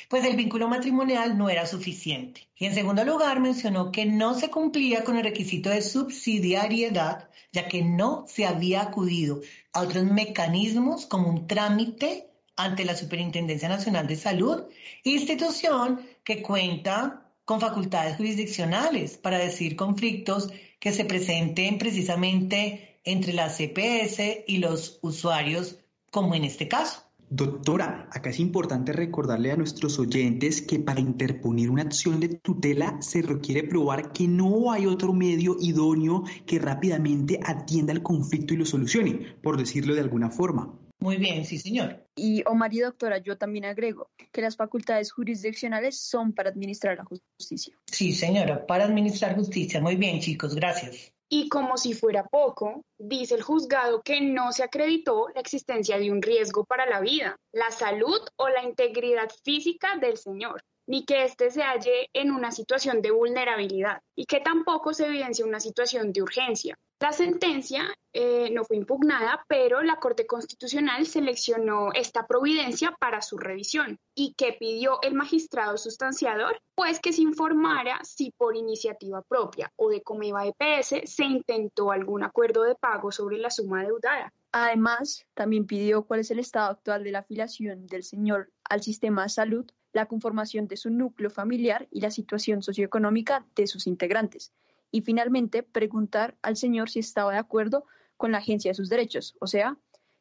Pues 0.09 0.25
el 0.25 0.35
vínculo 0.35 0.67
matrimonial 0.67 1.37
no 1.37 1.49
era 1.49 1.65
suficiente. 1.65 2.47
Y 2.55 2.65
en 2.65 2.73
segundo 2.73 3.03
lugar 3.05 3.39
mencionó 3.39 3.91
que 3.91 4.05
no 4.05 4.33
se 4.33 4.49
cumplía 4.49 5.03
con 5.03 5.17
el 5.17 5.23
requisito 5.23 5.69
de 5.69 5.81
subsidiariedad, 5.81 7.29
ya 7.51 7.67
que 7.67 7.81
no 7.81 8.25
se 8.27 8.45
había 8.45 8.81
acudido 8.81 9.41
a 9.73 9.81
otros 9.81 10.03
mecanismos 10.03 11.05
como 11.05 11.29
un 11.29 11.47
trámite 11.47 12.29
ante 12.55 12.83
la 12.83 12.95
Superintendencia 12.95 13.69
Nacional 13.69 14.05
de 14.07 14.17
Salud, 14.17 14.63
institución 15.03 16.01
que 16.23 16.41
cuenta 16.41 17.25
con 17.45 17.61
facultades 17.61 18.17
jurisdiccionales 18.17 19.17
para 19.17 19.39
decir 19.39 19.75
conflictos 19.75 20.51
que 20.79 20.91
se 20.91 21.05
presenten 21.05 21.77
precisamente 21.77 22.99
entre 23.03 23.33
la 23.33 23.49
CPS 23.49 24.43
y 24.45 24.57
los 24.57 24.99
usuarios, 25.01 25.77
como 26.11 26.35
en 26.35 26.43
este 26.43 26.67
caso. 26.67 27.08
Doctora, 27.31 28.09
acá 28.11 28.31
es 28.31 28.39
importante 28.39 28.91
recordarle 28.91 29.51
a 29.51 29.55
nuestros 29.55 29.99
oyentes 29.99 30.63
que 30.63 30.79
para 30.79 30.99
interponer 30.99 31.69
una 31.69 31.83
acción 31.83 32.19
de 32.19 32.29
tutela 32.29 32.97
se 33.01 33.21
requiere 33.21 33.61
probar 33.63 34.11
que 34.11 34.27
no 34.27 34.71
hay 34.71 34.87
otro 34.87 35.13
medio 35.13 35.55
idóneo 35.59 36.23
que 36.47 36.57
rápidamente 36.57 37.39
atienda 37.43 37.93
el 37.93 38.01
conflicto 38.01 38.55
y 38.55 38.57
lo 38.57 38.65
solucione, 38.65 39.35
por 39.43 39.57
decirlo 39.57 39.93
de 39.93 40.01
alguna 40.01 40.31
forma. 40.31 40.73
Muy 40.97 41.17
bien, 41.17 41.45
sí, 41.45 41.59
señor. 41.59 42.03
Y 42.15 42.43
Omar 42.47 42.73
y 42.73 42.79
doctora, 42.79 43.19
yo 43.19 43.37
también 43.37 43.65
agrego 43.65 44.09
que 44.31 44.41
las 44.41 44.57
facultades 44.57 45.11
jurisdiccionales 45.11 45.99
son 45.99 46.33
para 46.33 46.49
administrar 46.49 46.97
la 46.97 47.05
justicia. 47.05 47.77
Sí, 47.85 48.11
señora, 48.11 48.65
para 48.65 48.85
administrar 48.85 49.35
justicia. 49.35 49.79
Muy 49.79 49.95
bien, 49.95 50.19
chicos, 50.19 50.55
gracias. 50.55 51.13
Y 51.31 51.47
como 51.47 51.77
si 51.77 51.93
fuera 51.93 52.23
poco, 52.23 52.83
dice 52.97 53.35
el 53.35 53.43
juzgado 53.43 54.01
que 54.01 54.19
no 54.19 54.51
se 54.51 54.63
acreditó 54.63 55.27
la 55.35 55.41
existencia 55.41 55.99
de 55.99 56.11
un 56.11 56.23
riesgo 56.23 56.65
para 56.65 56.87
la 56.87 57.01
vida, 57.01 57.37
la 57.51 57.69
salud 57.69 58.19
o 58.35 58.49
la 58.49 58.63
integridad 58.63 59.29
física 59.43 59.97
del 59.97 60.17
señor, 60.17 60.63
ni 60.87 61.05
que 61.05 61.25
éste 61.25 61.51
se 61.51 61.61
halle 61.61 62.09
en 62.13 62.31
una 62.31 62.51
situación 62.51 63.03
de 63.03 63.11
vulnerabilidad 63.11 64.01
y 64.15 64.25
que 64.25 64.39
tampoco 64.39 64.91
se 64.91 65.05
evidencia 65.05 65.45
una 65.45 65.59
situación 65.59 66.11
de 66.11 66.23
urgencia. 66.23 66.75
La 67.01 67.13
sentencia 67.13 67.85
eh, 68.11 68.49
no 68.51 68.65
fue 68.65 68.75
impugnada, 68.75 69.45
pero 69.47 69.81
la 69.81 70.01
Corte 70.01 70.27
Constitucional 70.27 71.05
seleccionó 71.05 71.93
esta 71.93 72.27
providencia 72.27 72.93
para 72.99 73.21
su 73.21 73.37
revisión. 73.37 73.97
Y 74.15 74.33
que 74.33 74.51
pidió 74.51 75.01
el 75.01 75.13
magistrado 75.13 75.77
sustanciador, 75.77 76.61
pues 76.75 76.99
que 76.99 77.13
se 77.13 77.21
informara 77.21 77.99
si 78.03 78.31
por 78.31 78.57
iniciativa 78.57 79.21
propia 79.21 79.71
o 79.77 79.89
de 79.89 80.01
Comeva 80.01 80.45
EPS 80.45 81.09
se 81.09 81.23
intentó 81.23 81.91
algún 81.91 82.21
acuerdo 82.23 82.63
de 82.63 82.75
pago 82.75 83.13
sobre 83.13 83.37
la 83.37 83.49
suma 83.49 83.83
deudada. 83.83 84.33
Además, 84.51 85.25
también 85.35 85.67
pidió 85.67 86.03
cuál 86.03 86.19
es 86.19 86.31
el 86.31 86.39
estado 86.39 86.71
actual 86.71 87.05
de 87.05 87.11
la 87.11 87.19
afiliación 87.19 87.87
del 87.87 88.03
señor 88.03 88.51
al 88.65 88.81
sistema 88.81 89.23
de 89.23 89.29
salud, 89.29 89.71
la 89.93 90.07
conformación 90.07 90.67
de 90.67 90.75
su 90.75 90.89
núcleo 90.89 91.29
familiar 91.29 91.87
y 91.91 92.01
la 92.01 92.11
situación 92.11 92.61
socioeconómica 92.61 93.45
de 93.55 93.67
sus 93.67 93.87
integrantes 93.87 94.51
y 94.91 95.01
finalmente 95.01 95.63
preguntar 95.63 96.37
al 96.41 96.55
señor 96.55 96.89
si 96.89 96.99
estaba 96.99 97.33
de 97.33 97.39
acuerdo 97.39 97.85
con 98.17 98.31
la 98.31 98.39
agencia 98.39 98.71
de 98.71 98.75
sus 98.75 98.89
derechos, 98.89 99.35
o 99.39 99.47
sea, 99.47 99.77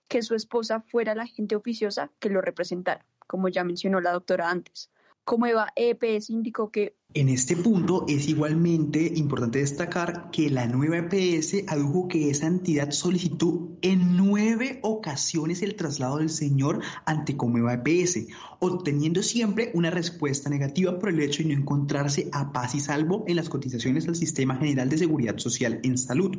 que 0.08 0.22
su 0.22 0.34
esposa 0.34 0.80
fuera 0.80 1.14
la 1.14 1.24
agente 1.24 1.56
oficiosa 1.56 2.10
que 2.18 2.30
lo 2.30 2.40
representara, 2.40 3.04
como 3.26 3.48
ya 3.48 3.64
mencionó 3.64 4.00
la 4.00 4.12
doctora 4.12 4.50
antes. 4.50 4.90
Como 5.28 5.44
EPS 5.76 6.30
indicó 6.30 6.70
que 6.70 6.96
en 7.12 7.28
este 7.28 7.54
punto 7.54 8.06
es 8.08 8.28
igualmente 8.28 9.12
importante 9.14 9.58
destacar 9.58 10.30
que 10.30 10.48
la 10.48 10.66
nueva 10.66 10.96
EPS 10.98 11.64
adujo 11.66 12.08
que 12.08 12.30
esa 12.30 12.46
entidad 12.46 12.92
solicitó 12.92 13.68
en 13.82 14.16
nueve 14.16 14.78
ocasiones 14.82 15.60
el 15.60 15.74
traslado 15.74 16.16
del 16.16 16.30
señor 16.30 16.80
ante 17.04 17.36
Comeva 17.36 17.74
EPS, 17.74 18.26
obteniendo 18.58 19.22
siempre 19.22 19.70
una 19.74 19.90
respuesta 19.90 20.48
negativa 20.48 20.98
por 20.98 21.10
el 21.10 21.20
hecho 21.20 21.42
de 21.42 21.50
no 21.50 21.60
encontrarse 21.60 22.30
a 22.32 22.50
paz 22.50 22.74
y 22.74 22.80
salvo 22.80 23.24
en 23.26 23.36
las 23.36 23.50
cotizaciones 23.50 24.08
al 24.08 24.16
Sistema 24.16 24.56
General 24.56 24.88
de 24.88 24.96
Seguridad 24.96 25.36
Social 25.36 25.80
en 25.82 25.98
Salud. 25.98 26.38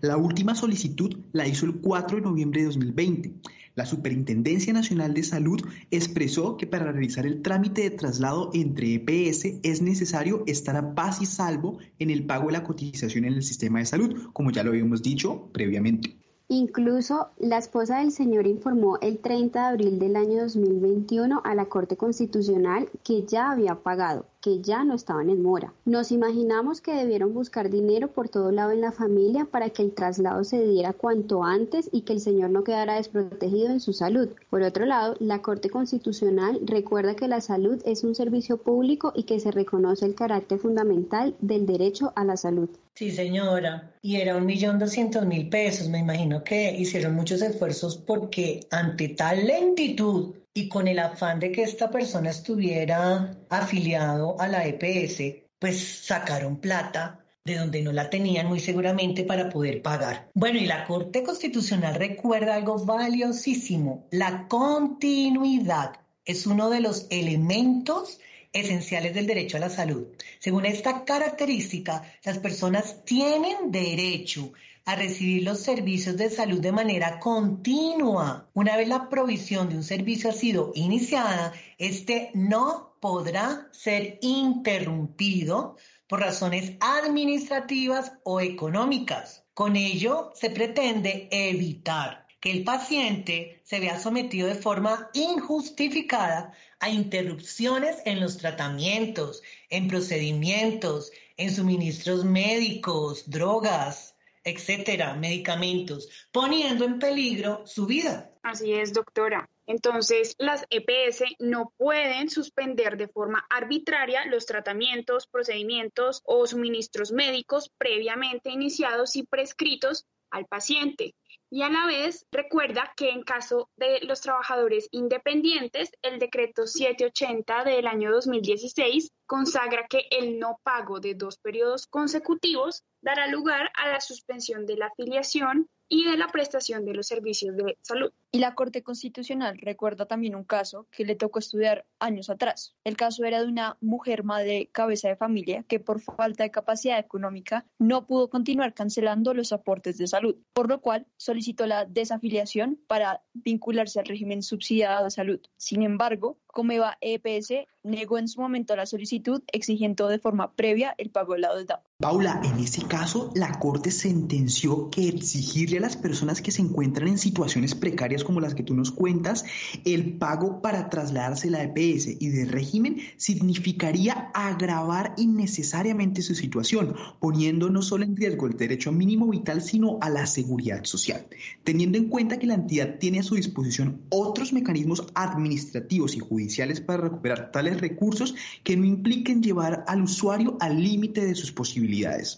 La 0.00 0.16
última 0.16 0.54
solicitud 0.54 1.16
la 1.32 1.48
hizo 1.48 1.66
el 1.66 1.80
4 1.80 2.18
de 2.18 2.22
noviembre 2.22 2.60
de 2.60 2.66
2020. 2.66 3.34
La 3.76 3.86
Superintendencia 3.86 4.72
Nacional 4.72 5.14
de 5.14 5.22
Salud 5.22 5.60
expresó 5.90 6.56
que 6.56 6.66
para 6.66 6.90
realizar 6.90 7.24
el 7.24 7.40
trámite 7.40 7.82
de 7.82 7.90
traslado 7.90 8.50
entre 8.52 8.94
EPS 8.94 9.60
es 9.62 9.80
necesario 9.80 10.42
estar 10.46 10.76
a 10.76 10.94
paz 10.94 11.22
y 11.22 11.26
salvo 11.26 11.78
en 11.98 12.10
el 12.10 12.26
pago 12.26 12.46
de 12.46 12.54
la 12.54 12.64
cotización 12.64 13.24
en 13.24 13.34
el 13.34 13.42
sistema 13.42 13.78
de 13.78 13.86
salud, 13.86 14.28
como 14.32 14.50
ya 14.50 14.64
lo 14.64 14.70
habíamos 14.70 15.02
dicho 15.02 15.48
previamente. 15.52 16.16
Incluso 16.52 17.28
la 17.38 17.58
esposa 17.58 18.00
del 18.00 18.10
señor 18.10 18.48
informó 18.48 18.98
el 19.00 19.20
30 19.20 19.60
de 19.60 19.68
abril 19.68 19.98
del 20.00 20.16
año 20.16 20.42
2021 20.42 21.42
a 21.44 21.54
la 21.54 21.66
Corte 21.66 21.96
Constitucional 21.96 22.88
que 23.04 23.24
ya 23.24 23.52
había 23.52 23.76
pagado, 23.76 24.26
que 24.40 24.60
ya 24.60 24.84
no 24.84 24.94
estaban 24.94 25.30
en 25.30 25.42
mora. 25.42 25.72
Nos 25.84 26.12
imaginamos 26.12 26.80
que 26.80 26.94
debieron 26.94 27.34
buscar 27.34 27.70
dinero 27.70 28.08
por 28.08 28.28
todo 28.28 28.50
lado 28.50 28.70
en 28.72 28.80
la 28.80 28.92
familia 28.92 29.44
para 29.44 29.70
que 29.70 29.82
el 29.82 29.92
traslado 29.92 30.44
se 30.44 30.64
diera 30.64 30.92
cuanto 30.92 31.44
antes 31.44 31.88
y 31.92 32.02
que 32.02 32.14
el 32.14 32.20
señor 32.20 32.50
no 32.50 32.64
quedara 32.64 32.96
desprotegido 32.96 33.70
en 33.70 33.80
su 33.80 33.92
salud. 33.92 34.28
Por 34.48 34.62
otro 34.62 34.86
lado, 34.86 35.14
la 35.18 35.42
Corte 35.42 35.70
Constitucional 35.70 36.60
recuerda 36.64 37.14
que 37.14 37.28
la 37.28 37.40
salud 37.40 37.82
es 37.84 38.04
un 38.04 38.14
servicio 38.14 38.56
público 38.56 39.12
y 39.14 39.24
que 39.24 39.40
se 39.40 39.50
reconoce 39.50 40.06
el 40.06 40.14
carácter 40.14 40.58
fundamental 40.58 41.34
del 41.40 41.66
derecho 41.66 42.12
a 42.16 42.24
la 42.24 42.36
salud. 42.36 42.68
Sí, 42.94 43.10
señora. 43.10 43.94
Y 44.02 44.16
era 44.16 44.36
un 44.36 44.46
millón 44.46 44.78
doscientos 44.78 45.24
mil 45.26 45.48
pesos. 45.48 45.88
Me 45.88 45.98
imagino 45.98 46.44
que 46.44 46.76
hicieron 46.76 47.14
muchos 47.14 47.40
esfuerzos 47.42 47.96
porque 47.96 48.66
ante 48.70 49.08
tal 49.08 49.46
lentitud 49.46 50.34
y 50.54 50.68
con 50.68 50.88
el 50.88 50.98
afán 50.98 51.40
de 51.40 51.52
que 51.52 51.62
esta 51.62 51.90
persona 51.90 52.30
estuviera 52.30 53.36
afiliado 53.48 54.40
a 54.40 54.48
la 54.48 54.66
EPS, 54.66 55.44
pues 55.58 56.04
sacaron 56.04 56.60
plata 56.60 57.24
de 57.44 57.56
donde 57.56 57.82
no 57.82 57.92
la 57.92 58.10
tenían 58.10 58.46
muy 58.46 58.60
seguramente 58.60 59.24
para 59.24 59.48
poder 59.48 59.82
pagar. 59.82 60.30
Bueno, 60.34 60.58
y 60.58 60.66
la 60.66 60.84
Corte 60.86 61.22
Constitucional 61.22 61.94
recuerda 61.94 62.54
algo 62.54 62.84
valiosísimo, 62.84 64.06
la 64.10 64.46
continuidad 64.48 66.00
es 66.24 66.46
uno 66.46 66.70
de 66.70 66.80
los 66.80 67.06
elementos 67.10 68.20
esenciales 68.52 69.14
del 69.14 69.26
derecho 69.26 69.56
a 69.56 69.60
la 69.60 69.70
salud. 69.70 70.08
Según 70.38 70.66
esta 70.66 71.04
característica, 71.04 72.02
las 72.24 72.38
personas 72.38 73.04
tienen 73.04 73.70
derecho 73.70 74.52
a 74.90 74.96
recibir 74.96 75.44
los 75.44 75.60
servicios 75.60 76.16
de 76.16 76.30
salud 76.30 76.58
de 76.58 76.72
manera 76.72 77.20
continua. 77.20 78.50
Una 78.54 78.76
vez 78.76 78.88
la 78.88 79.08
provisión 79.08 79.68
de 79.68 79.76
un 79.76 79.84
servicio 79.84 80.30
ha 80.30 80.32
sido 80.32 80.72
iniciada, 80.74 81.52
este 81.78 82.32
no 82.34 82.96
podrá 82.98 83.68
ser 83.70 84.18
interrumpido 84.20 85.76
por 86.08 86.18
razones 86.18 86.72
administrativas 86.80 88.14
o 88.24 88.40
económicas. 88.40 89.44
Con 89.54 89.76
ello 89.76 90.32
se 90.34 90.50
pretende 90.50 91.28
evitar 91.30 92.26
que 92.40 92.50
el 92.50 92.64
paciente 92.64 93.60
se 93.62 93.78
vea 93.78 93.96
sometido 93.96 94.48
de 94.48 94.56
forma 94.56 95.08
injustificada 95.12 96.52
a 96.80 96.90
interrupciones 96.90 97.98
en 98.06 98.18
los 98.18 98.38
tratamientos, 98.38 99.40
en 99.68 99.86
procedimientos, 99.86 101.12
en 101.36 101.54
suministros 101.54 102.24
médicos, 102.24 103.30
drogas, 103.30 104.16
etcétera, 104.44 105.14
medicamentos, 105.14 106.08
poniendo 106.32 106.84
en 106.84 106.98
peligro 106.98 107.66
su 107.66 107.86
vida. 107.86 108.30
Así 108.42 108.72
es, 108.72 108.92
doctora. 108.92 109.48
Entonces, 109.66 110.34
las 110.38 110.66
EPS 110.70 111.22
no 111.38 111.72
pueden 111.76 112.30
suspender 112.30 112.96
de 112.96 113.08
forma 113.08 113.46
arbitraria 113.50 114.24
los 114.26 114.46
tratamientos, 114.46 115.26
procedimientos 115.26 116.22
o 116.24 116.46
suministros 116.46 117.12
médicos 117.12 117.70
previamente 117.78 118.50
iniciados 118.50 119.14
y 119.16 119.24
prescritos 119.24 120.06
al 120.30 120.46
paciente. 120.46 121.14
Y 121.52 121.62
a 121.62 121.68
la 121.68 121.86
vez, 121.86 122.26
recuerda 122.30 122.92
que 122.96 123.10
en 123.10 123.22
caso 123.22 123.68
de 123.76 124.00
los 124.02 124.20
trabajadores 124.20 124.88
independientes, 124.92 125.90
el 126.00 126.18
decreto 126.18 126.66
780 126.66 127.64
del 127.64 127.86
año 127.88 128.12
2016 128.12 129.10
consagra 129.30 129.86
que 129.88 130.08
el 130.10 130.40
no 130.40 130.58
pago 130.64 130.98
de 130.98 131.14
dos 131.14 131.38
periodos 131.38 131.86
consecutivos 131.86 132.82
dará 133.00 133.28
lugar 133.28 133.70
a 133.74 133.88
la 133.88 134.00
suspensión 134.00 134.66
de 134.66 134.76
la 134.76 134.86
afiliación 134.86 135.68
y 135.88 136.04
de 136.04 136.16
la 136.16 136.28
prestación 136.28 136.84
de 136.84 136.94
los 136.94 137.06
servicios 137.06 137.56
de 137.56 137.76
salud. 137.80 138.12
Y 138.32 138.38
la 138.38 138.54
Corte 138.54 138.82
Constitucional 138.82 139.58
recuerda 139.58 140.06
también 140.06 140.36
un 140.36 140.44
caso 140.44 140.86
que 140.90 141.04
le 141.04 141.16
tocó 141.16 141.40
estudiar 141.40 141.84
años 141.98 142.30
atrás. 142.30 142.74
El 142.84 142.96
caso 142.96 143.24
era 143.24 143.40
de 143.40 143.48
una 143.48 143.76
mujer 143.80 144.22
madre 144.22 144.68
cabeza 144.72 145.08
de 145.08 145.16
familia 145.16 145.64
que 145.64 145.80
por 145.80 146.00
falta 146.00 146.44
de 146.44 146.52
capacidad 146.52 146.98
económica 146.98 147.66
no 147.78 148.06
pudo 148.06 148.30
continuar 148.30 148.72
cancelando 148.72 149.34
los 149.34 149.52
aportes 149.52 149.98
de 149.98 150.06
salud, 150.06 150.36
por 150.52 150.68
lo 150.68 150.80
cual 150.80 151.06
solicitó 151.16 151.66
la 151.66 151.84
desafiliación 151.84 152.80
para 152.86 153.22
vincularse 153.32 153.98
al 153.98 154.06
régimen 154.06 154.42
subsidiado 154.42 155.04
de 155.04 155.10
salud. 155.10 155.40
Sin 155.56 155.82
embargo, 155.82 156.38
Comeva 156.46 156.98
EPS 157.00 157.66
negó 157.82 158.18
en 158.18 158.28
su 158.28 158.40
momento 158.40 158.76
la 158.76 158.86
solicitud 158.86 159.42
exigiendo 159.52 160.08
de 160.08 160.18
forma 160.18 160.54
previa 160.54 160.94
el 160.98 161.10
pago 161.10 161.34
de 161.34 161.40
la 161.40 161.54
deuda. 161.54 161.82
Paula, 162.00 162.40
en 162.42 162.58
este 162.58 162.86
caso, 162.86 163.30
la 163.34 163.58
Corte 163.58 163.90
sentenció 163.90 164.88
que 164.88 165.06
exigirle 165.06 165.76
a 165.76 165.82
las 165.82 165.98
personas 165.98 166.40
que 166.40 166.50
se 166.50 166.62
encuentran 166.62 167.08
en 167.08 167.18
situaciones 167.18 167.74
precarias 167.74 168.24
como 168.24 168.40
las 168.40 168.54
que 168.54 168.62
tú 168.62 168.74
nos 168.74 168.90
cuentas, 168.90 169.44
el 169.84 170.14
pago 170.14 170.62
para 170.62 170.88
trasladarse 170.88 171.50
la 171.50 171.62
EPS 171.62 172.16
y 172.18 172.30
de 172.30 172.46
régimen 172.46 173.02
significaría 173.18 174.30
agravar 174.32 175.12
innecesariamente 175.18 176.22
su 176.22 176.34
situación, 176.34 176.94
poniendo 177.18 177.68
no 177.68 177.82
solo 177.82 178.04
en 178.04 178.16
riesgo 178.16 178.46
el 178.46 178.56
derecho 178.56 178.92
mínimo 178.92 179.28
vital, 179.28 179.60
sino 179.60 179.98
a 180.00 180.08
la 180.08 180.24
seguridad 180.24 180.84
social. 180.84 181.26
Teniendo 181.64 181.98
en 181.98 182.08
cuenta 182.08 182.38
que 182.38 182.46
la 182.46 182.54
entidad 182.54 182.96
tiene 182.98 183.18
a 183.18 183.24
su 183.24 183.34
disposición 183.34 184.00
otros 184.08 184.54
mecanismos 184.54 185.06
administrativos 185.14 186.16
y 186.16 186.20
judiciales 186.20 186.80
para 186.80 187.02
recuperar 187.02 187.52
tales 187.52 187.78
recursos 187.78 188.34
que 188.64 188.78
no 188.78 188.86
impliquen 188.86 189.42
llevar 189.42 189.84
al 189.86 190.00
usuario 190.00 190.56
al 190.60 190.82
límite 190.82 191.26
de 191.26 191.34
sus 191.34 191.52
posibilidades. 191.52 191.89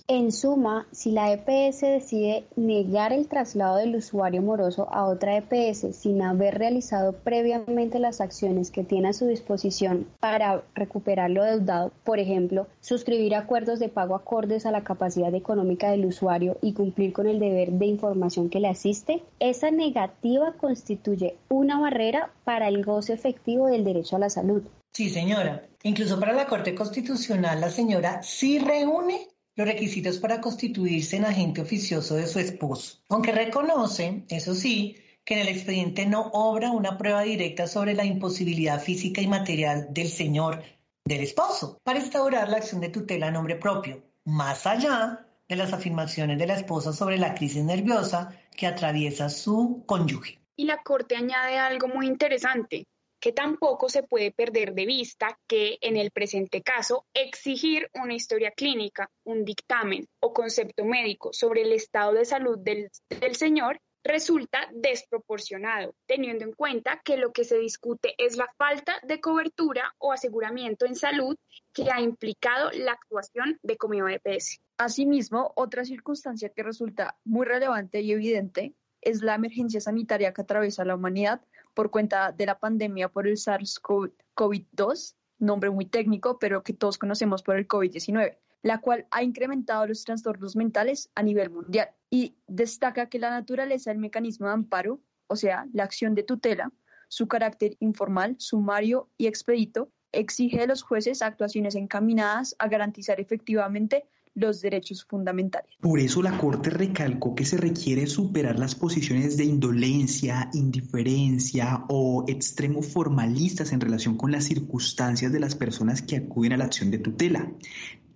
En 0.09 0.33
suma, 0.33 0.87
si 0.93 1.11
la 1.11 1.31
EPS 1.31 1.83
decide 1.83 2.45
negar 2.57 3.13
el 3.13 3.29
traslado 3.29 3.77
del 3.77 3.95
usuario 3.97 4.41
moroso 4.41 4.89
a 4.91 5.05
otra 5.05 5.37
EPS 5.37 5.95
sin 5.95 6.23
haber 6.23 6.57
realizado 6.57 7.13
previamente 7.13 7.99
las 7.99 8.23
acciones 8.23 8.71
que 8.71 8.83
tiene 8.83 9.09
a 9.09 9.13
su 9.13 9.27
disposición 9.27 10.07
para 10.21 10.63
recuperar 10.75 11.31
lo 11.31 11.45
deudado, 11.45 11.93
por 12.03 12.19
ejemplo, 12.19 12.67
suscribir 12.81 13.35
acuerdos 13.35 13.79
de 13.79 13.91
pago 13.91 14.15
acordes 14.15 14.65
a 14.65 14.71
la 14.71 14.85
capacidad 14.85 15.35
económica 15.35 15.91
del 15.91 16.07
usuario 16.07 16.57
y 16.63 16.73
cumplir 16.73 17.13
con 17.13 17.27
el 17.27 17.39
deber 17.39 17.73
de 17.73 17.87
información 17.87 18.49
que 18.49 18.61
le 18.61 18.69
asiste, 18.69 19.23
esa 19.39 19.71
negativa 19.71 20.55
constituye 20.55 21.37
una 21.51 21.79
barrera 21.79 22.33
para 22.45 22.69
el 22.69 22.83
goce 22.85 23.13
efectivo 23.13 23.67
del 23.67 23.85
derecho 23.85 24.17
a 24.17 24.21
la 24.21 24.31
salud. 24.31 24.63
Sí, 24.93 25.09
señora. 25.09 25.63
Incluso 25.85 26.21
para 26.21 26.33
la 26.33 26.47
Corte 26.47 26.75
Constitucional, 26.75 27.61
la 27.61 27.71
señora 27.71 28.23
sí 28.23 28.59
reúne 28.59 29.29
los 29.55 29.67
requisitos 29.67 30.19
para 30.19 30.41
constituirse 30.41 31.17
en 31.17 31.25
agente 31.25 31.61
oficioso 31.61 32.15
de 32.15 32.27
su 32.27 32.39
esposo, 32.39 32.99
aunque 33.09 33.33
reconoce, 33.33 34.25
eso 34.29 34.55
sí, 34.55 34.97
que 35.25 35.35
en 35.35 35.41
el 35.41 35.49
expediente 35.49 36.07
no 36.07 36.31
obra 36.33 36.71
una 36.71 36.99
prueba 36.99 37.23
directa 37.23 37.67
sobre 37.67 37.95
la 37.95 38.05
imposibilidad 38.05 38.83
física 38.83 39.21
y 39.21 39.27
material 39.27 39.89
del 39.91 40.09
señor 40.09 40.63
del 41.05 41.21
esposo 41.21 41.81
para 41.85 41.99
instaurar 41.99 42.49
la 42.49 42.59
acción 42.59 42.81
de 42.81 42.89
tutela 42.89 43.29
a 43.29 43.31
nombre 43.31 43.57
propio, 43.57 44.03
más 44.25 44.67
allá 44.67 45.27
de 45.49 45.57
las 45.57 45.73
afirmaciones 45.73 46.39
de 46.39 46.47
la 46.47 46.55
esposa 46.55 46.93
sobre 46.93 47.19
la 47.19 47.35
crisis 47.35 47.65
nerviosa 47.65 48.39
que 48.57 48.67
atraviesa 48.67 49.29
su 49.29 49.85
cónyuge. 49.87 50.41
Y 50.57 50.65
la 50.65 50.83
Corte 50.83 51.17
añade 51.17 51.59
algo 51.59 51.89
muy 51.89 52.07
interesante, 52.07 52.87
que 53.23 53.33
tampoco 53.33 53.89
se 53.89 54.03
puede 54.03 54.33
perder 54.33 54.75
de 54.75 54.85
vista 54.85 55.39
que 55.47 55.79
en 55.81 55.97
el 55.97 56.11
presente 56.11 56.61
caso 56.61 57.07
exigir 57.15 57.89
una 57.95 58.15
historia 58.15 58.51
clínica, 58.51 59.09
un 59.23 59.45
dictamen 59.45 60.09
o 60.19 60.33
concepto 60.33 60.85
médico 60.85 61.33
sobre 61.33 61.63
el 61.63 61.73
estado 61.73 62.15
de 62.15 62.25
salud 62.25 62.59
del, 62.59 62.91
señor 63.37 63.81
resulta 64.03 64.69
desproporcionado, 64.73 65.95
teniendo 66.07 66.45
en 66.45 66.53
cuenta 66.53 67.01
que 67.05 67.17
lo 67.17 67.33
que 67.33 67.45
se 67.45 67.59
discute 67.59 68.17
es 68.19 68.37
la 68.37 68.53
falta 68.59 68.99
de 69.05 69.21
cobertura 69.21 69.95
o 69.99 70.11
aseguramiento 70.11 70.85
en 70.85 70.97
salud 70.97 71.37
que 71.73 71.93
ha 71.93 72.01
implicado 72.01 72.73
la 72.73 72.91
actuación 72.91 73.61
de 73.63 73.77
Comeva 73.77 74.13
EPS. 74.13 74.59
Asimismo, 74.79 75.53
otra 75.55 75.85
circunstancia 75.85 76.49
que 76.49 76.65
resulta 76.65 77.17
muy 77.23 77.47
relevante 77.47 78.01
y 78.01 78.11
evidente 78.11 78.75
es 79.01 79.23
la 79.23 79.37
emergencia 79.37 79.81
sanitaria 79.81 80.33
que 80.33 80.43
atraviesa 80.43 80.85
la 80.85 80.97
humanidad 80.97 81.41
por 81.75 81.91
cuenta 81.91 82.33
de 82.33 82.47
la 82.47 82.59
pandemia 82.59 83.09
por 83.09 83.27
el 83.27 83.37
SARS-CoV-2, 83.37 85.15
nombre 85.39 85.71
muy 85.71 85.87
técnico, 85.87 86.39
pero 86.39 86.63
que 86.63 86.73
todos 86.73 86.99
conocemos 86.99 87.43
por 87.43 87.57
el 87.57 87.67
COVID-19, 87.67 88.39
la 88.63 88.81
cual 88.81 89.07
ha 89.11 89.23
incrementado 89.23 89.87
los 89.87 90.05
trastornos 90.05 90.57
mentales 90.57 91.11
a 91.15 91.23
nivel 91.23 91.51
mundial. 91.51 91.91
Y 92.11 92.37
destaca 92.47 93.09
que 93.09 93.19
la 93.19 93.31
naturaleza 93.31 93.91
del 93.91 93.99
mecanismo 93.99 94.47
de 94.47 94.53
amparo, 94.53 95.01
o 95.27 95.37
sea, 95.37 95.67
la 95.73 95.85
acción 95.85 96.15
de 96.15 96.23
tutela, 96.23 96.73
su 97.09 97.27
carácter 97.29 97.77
informal, 97.81 98.37
sumario 98.39 99.11
y 99.19 99.27
expedito, 99.27 99.91
exige 100.13 100.59
de 100.59 100.67
los 100.67 100.83
jueces 100.83 101.23
actuaciones 101.23 101.75
encaminadas 101.75 102.55
a 102.59 102.69
garantizar 102.69 103.21
efectivamente 103.21 104.07
los 104.35 104.61
derechos 104.61 105.05
fundamentales. 105.05 105.71
Por 105.81 106.01
eso 106.01 106.23
la 106.23 106.39
Corte 106.39 106.71
recalcó 106.71 107.35
que 107.35 107.45
se 107.45 107.57
requiere 107.57 108.07
superar 108.07 108.59
las 108.59 108.75
posiciones 108.75 109.37
de 109.37 109.45
indolencia, 109.45 110.49
indiferencia 110.53 111.85
o 111.89 112.25
extremo 112.29 112.83
formalistas 112.83 113.73
en 113.73 113.81
relación 113.81 114.17
con 114.17 114.33
las 114.33 114.45
circunstancias 114.45 115.33
de 115.33 115.41
las 115.41 115.55
personas 115.55 116.03
que 116.03 116.17
acuden 116.17 116.53
a 116.53 116.57
la 116.57 116.65
acción 116.65 116.91
de 116.91 116.99
tutela. 116.99 117.53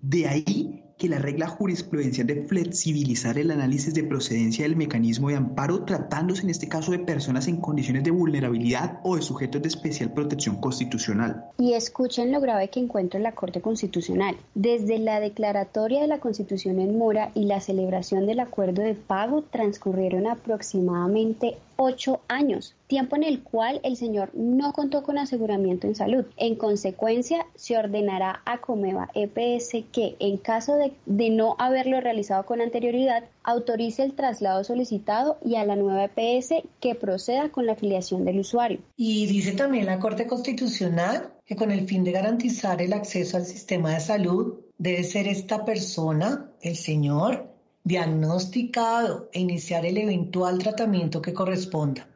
De 0.00 0.26
ahí 0.26 0.85
que 0.98 1.08
la 1.08 1.18
regla 1.18 1.46
jurisprudencial 1.46 2.26
de 2.26 2.46
flexibilizar 2.46 3.38
el 3.38 3.50
análisis 3.50 3.92
de 3.92 4.04
procedencia 4.04 4.64
del 4.64 4.76
mecanismo 4.76 5.28
de 5.28 5.36
amparo, 5.36 5.84
tratándose 5.84 6.42
en 6.42 6.50
este 6.50 6.68
caso 6.68 6.92
de 6.92 7.00
personas 7.00 7.48
en 7.48 7.60
condiciones 7.60 8.02
de 8.04 8.10
vulnerabilidad 8.10 9.00
o 9.02 9.16
de 9.16 9.22
sujetos 9.22 9.60
de 9.60 9.68
especial 9.68 10.12
protección 10.12 10.56
constitucional. 10.56 11.44
Y 11.58 11.74
escuchen 11.74 12.32
lo 12.32 12.40
grave 12.40 12.68
que 12.68 12.80
encuentra 12.80 13.20
la 13.20 13.32
Corte 13.32 13.60
Constitucional. 13.60 14.36
Desde 14.54 14.98
la 14.98 15.20
declaratoria 15.20 16.00
de 16.00 16.06
la 16.06 16.18
Constitución 16.18 16.80
en 16.80 16.96
mora 16.96 17.30
y 17.34 17.44
la 17.44 17.60
celebración 17.60 18.26
del 18.26 18.40
acuerdo 18.40 18.82
de 18.82 18.94
pago 18.94 19.42
transcurrieron 19.42 20.26
aproximadamente 20.26 21.58
ocho 21.76 22.20
años, 22.28 22.74
tiempo 22.86 23.16
en 23.16 23.22
el 23.22 23.42
cual 23.42 23.80
el 23.82 23.96
señor 23.96 24.30
no 24.34 24.72
contó 24.72 25.02
con 25.02 25.18
aseguramiento 25.18 25.86
en 25.86 25.94
salud. 25.94 26.24
En 26.36 26.56
consecuencia, 26.56 27.46
se 27.54 27.76
ordenará 27.76 28.42
a 28.44 28.58
Comeva 28.58 29.10
EPS 29.14 29.84
que, 29.92 30.16
en 30.18 30.36
caso 30.36 30.76
de, 30.76 30.92
de, 31.06 31.30
no 31.30 31.56
haberlo 31.58 32.00
realizado 32.00 32.44
con 32.46 32.60
anterioridad, 32.60 33.24
autorice 33.42 34.02
el 34.02 34.14
traslado 34.14 34.64
solicitado 34.64 35.38
y 35.44 35.56
a 35.56 35.64
la 35.64 35.76
nueva 35.76 36.04
EPS 36.04 36.54
que 36.80 36.94
proceda 36.94 37.50
con 37.50 37.66
la 37.66 37.72
afiliación 37.72 38.24
del 38.24 38.40
usuario. 38.40 38.78
Y 38.96 39.26
dice 39.26 39.52
también 39.52 39.86
la 39.86 39.98
Corte 39.98 40.26
Constitucional 40.26 41.32
que 41.46 41.56
con 41.56 41.70
el 41.70 41.86
fin 41.86 42.04
de 42.04 42.12
garantizar 42.12 42.82
el 42.82 42.92
acceso 42.92 43.36
al 43.36 43.44
sistema 43.44 43.94
de 43.94 44.00
salud, 44.00 44.60
debe 44.78 45.04
ser 45.04 45.28
esta 45.28 45.64
persona, 45.64 46.50
el 46.60 46.76
señor, 46.76 47.55
diagnosticado 47.86 49.30
e 49.32 49.38
iniciar 49.38 49.86
el 49.86 49.96
eventual 49.96 50.58
tratamiento 50.58 51.22
que 51.22 51.32
corresponda. 51.32 52.08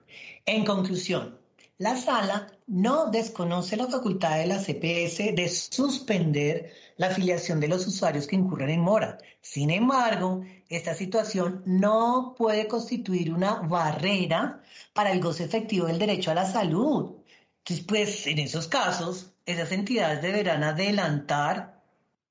En 0.45 0.65
conclusión, 0.65 1.39
la 1.79 1.97
sala 1.97 2.49
no 2.67 3.09
desconoce 3.13 3.77
la 3.77 3.87
facultad 3.87 4.37
de 4.39 4.49
la 4.49 4.59
CPS 4.59 5.33
de 5.33 5.49
suspender 5.49 6.73
la 6.97 7.07
afiliación 7.07 7.61
de 7.61 7.69
los 7.69 7.87
usuarios 7.87 8.27
que 8.27 8.35
incurren 8.35 8.71
en 8.71 8.81
mora. 8.81 9.19
Sin 9.41 9.71
embargo, 9.71 10.43
esta 10.69 10.95
situación 10.95 11.63
no 11.67 12.35
puede 12.37 12.67
constituir 12.67 13.33
una 13.33 13.61
barrera 13.61 14.61
para 14.93 15.13
el 15.13 15.21
goce 15.21 15.45
efectivo 15.45 15.87
del 15.87 16.01
derecho 16.01 16.33
a 16.33 16.35
la 16.35 16.51
salud. 16.51 17.15
Entonces, 17.59 17.87
pues 17.87 18.27
en 18.27 18.41
esos 18.41 18.67
casos, 18.67 19.31
esas 19.47 19.71
entidades 19.71 20.21
deberán 20.21 20.65
adelantar 20.65 21.80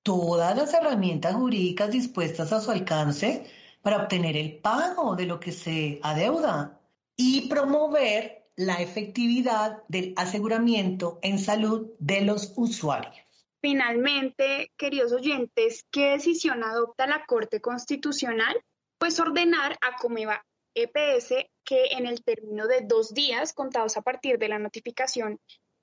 todas 0.09 0.57
las 0.57 0.73
herramientas 0.73 1.35
jurídicas 1.35 1.91
dispuestas 1.91 2.51
a 2.51 2.59
su 2.59 2.71
alcance 2.71 3.45
para 3.83 3.97
obtener 3.97 4.35
el 4.37 4.57
pago 4.57 5.15
de 5.15 5.27
lo 5.27 5.39
que 5.39 5.51
se 5.51 5.99
adeuda 6.01 6.81
y 7.15 7.47
promover 7.47 8.47
la 8.55 8.81
efectividad 8.81 9.83
del 9.87 10.15
aseguramiento 10.17 11.19
en 11.21 11.37
salud 11.37 11.91
de 11.99 12.21
los 12.21 12.53
usuarios. 12.55 13.15
Finalmente, 13.61 14.71
queridos 14.77 15.13
oyentes, 15.13 15.85
¿qué 15.91 16.09
decisión 16.13 16.63
adopta 16.63 17.05
la 17.05 17.23
Corte 17.27 17.61
Constitucional? 17.61 18.59
Pues 18.97 19.19
ordenar 19.19 19.73
a 19.73 19.95
Comeva 20.01 20.43
EPS 20.73 21.35
que 21.63 21.85
en 21.91 22.07
el 22.07 22.23
término 22.23 22.65
de 22.65 22.81
dos 22.81 23.13
días 23.13 23.53
contados 23.53 23.95
a 23.95 24.01
partir 24.01 24.39
de 24.39 24.47
la 24.47 24.57
notificación 24.57 25.39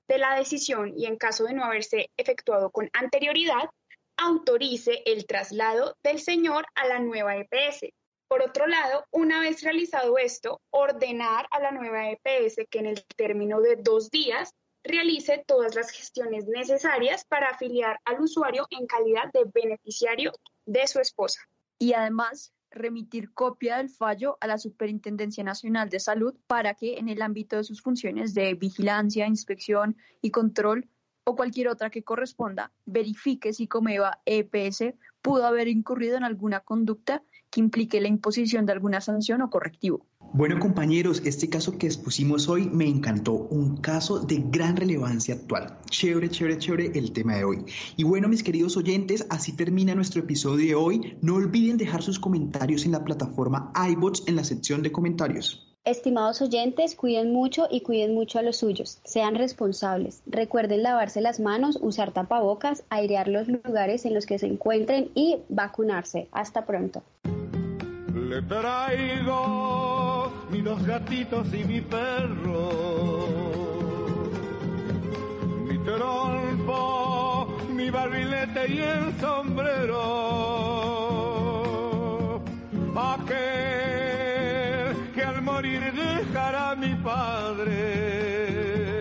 de 0.09 0.19
la 0.19 0.35
decisión 0.35 0.95
y 0.97 1.07
en 1.07 1.17
caso 1.17 1.45
de 1.45 1.55
no 1.55 1.63
haberse 1.63 2.11
efectuado 2.17 2.71
con 2.71 2.91
anterioridad, 2.93 3.71
autorice 4.17 5.03
el 5.07 5.27
traslado 5.27 5.97
del 6.03 6.21
señor 6.21 6.67
a 6.75 6.87
la 6.87 6.99
nueva 6.99 7.37
EPS. 7.37 7.93
Por 8.29 8.43
otro 8.43 8.67
lado, 8.67 9.05
una 9.13 9.41
vez 9.41 9.63
realizado 9.63 10.19
esto, 10.19 10.61
ordenar 10.71 11.47
a 11.51 11.61
la 11.61 11.71
nueva 11.71 12.11
EPS 12.11 12.67
que 12.71 12.79
en 12.79 12.87
el 12.87 13.05
término 13.17 13.61
de 13.61 13.77
dos 13.77 14.11
días 14.11 14.53
realice 14.83 15.45
todas 15.47 15.75
las 15.75 15.91
gestiones 15.91 16.47
necesarias 16.47 17.25
para 17.25 17.51
afiliar 17.51 18.01
al 18.05 18.21
usuario 18.21 18.67
en 18.71 18.87
calidad 18.87 19.33
de 19.33 19.45
beneficiario 19.53 20.33
de 20.65 20.87
su 20.87 21.01
esposa. 21.01 21.41
Y 21.79 21.93
además, 21.93 22.53
remitir 22.71 23.33
copia 23.33 23.79
del 23.79 23.91
fallo 23.91 24.39
a 24.41 24.47
la 24.47 24.59
Superintendencia 24.59 25.45
Nacional 25.45 25.89
de 25.89 26.01
Salud 26.01 26.35
para 26.47 26.75
que 26.75 26.99
en 26.99 27.09
el 27.09 27.23
ámbito 27.23 27.57
de 27.57 27.65
sus 27.65 27.81
funciones 27.81 28.35
de 28.35 28.55
vigilancia, 28.55 29.27
inspección 29.27 29.97
y 30.21 30.31
control 30.31 30.89
o 31.29 31.35
cualquier 31.35 31.67
otra 31.69 31.91
que 31.91 32.05
corresponda, 32.05 32.71
verifique 32.87 33.53
si 33.53 33.67
Comeva 33.67 34.21
EPS 34.27 34.95
pudo 35.23 35.45
haber 35.45 35.67
incurrido 35.67 36.17
en 36.17 36.23
alguna 36.23 36.61
conducta 36.61 37.25
que 37.51 37.59
implique 37.59 38.01
la 38.01 38.07
imposición 38.07 38.65
de 38.65 38.73
alguna 38.73 39.01
sanción 39.01 39.43
o 39.43 39.51
correctivo. 39.51 40.07
Bueno 40.33 40.61
compañeros, 40.61 41.23
este 41.25 41.49
caso 41.49 41.79
que 41.79 41.87
expusimos 41.87 42.49
hoy 42.49 42.69
me 42.69 42.87
encantó, 42.87 43.33
un 43.33 43.79
caso 43.79 44.21
de 44.21 44.45
gran 44.51 44.77
relevancia 44.77 45.35
actual. 45.35 45.79
Chévere, 45.91 46.29
chévere, 46.29 46.59
chévere 46.59 46.93
el 46.95 47.13
tema 47.13 47.37
de 47.37 47.45
hoy. 47.45 47.65
Y 47.97 48.05
bueno 48.05 48.29
mis 48.29 48.45
queridos 48.45 48.77
oyentes, 48.77 49.27
así 49.29 49.57
termina 49.57 49.97
nuestro 49.97 50.21
episodio 50.21 50.67
de 50.67 50.75
hoy. 50.77 51.19
No 51.23 51.35
olviden 51.35 51.77
dejar 51.77 52.03
sus 52.03 52.21
comentarios 52.21 52.85
en 52.85 52.93
la 52.93 53.05
plataforma 53.05 53.73
iBots 53.91 54.23
en 54.29 54.37
la 54.37 54.45
sección 54.45 54.83
de 54.83 54.93
comentarios. 54.93 55.76
Estimados 55.87 56.43
oyentes, 56.43 56.97
cuiden 56.97 57.33
mucho 57.33 57.69
y 57.71 57.83
cuiden 57.83 58.13
mucho 58.13 58.41
a 58.41 58.43
los 58.43 58.57
suyos. 58.57 58.99
Sean 59.05 59.37
responsables. 59.37 60.21
Recuerden 60.27 60.83
lavarse 60.83 61.21
las 61.21 61.39
manos, 61.39 61.79
usar 61.81 62.11
tapabocas, 62.11 62.83
airear 62.91 63.29
los 63.29 63.47
lugares 63.47 64.05
en 64.05 64.13
los 64.13 64.27
que 64.27 64.41
se 64.41 64.47
encuentren 64.47 65.13
y 65.15 65.39
vacunarse. 65.49 66.27
Hasta 66.33 66.67
pronto. 66.67 67.05
Le 68.13 68.43
traigo 68.43 70.33
gatitos 70.85 71.55
y 71.55 71.63
mi 71.63 71.81
perro, 71.81 72.69
mi 75.69 75.79
mi 77.77 77.91
barrilete 77.91 78.73
y 78.73 78.79
el. 78.81 79.76
Padre. 87.07 88.99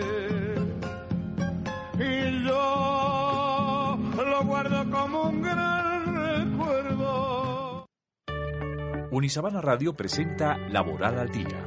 Y 1.98 2.44
yo 2.44 3.98
lo 4.16 4.44
guardo 4.44 4.90
como 4.90 5.22
un 5.24 5.42
gran 5.42 6.46
recuerdo. 6.54 7.86
Unisabana 9.10 9.60
Radio 9.60 9.94
presenta 9.94 10.56
Laboral 10.56 11.18
al 11.18 11.30
Día. 11.30 11.66